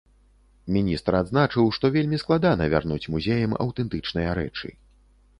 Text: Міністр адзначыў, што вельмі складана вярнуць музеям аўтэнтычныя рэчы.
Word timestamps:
Міністр 0.75 1.17
адзначыў, 1.17 1.67
што 1.77 1.91
вельмі 1.97 2.19
складана 2.23 2.63
вярнуць 2.73 3.09
музеям 3.17 3.53
аўтэнтычныя 3.65 4.33
рэчы. 4.41 4.73